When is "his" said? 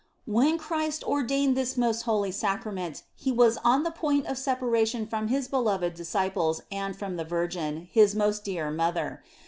5.27-5.47, 7.91-8.15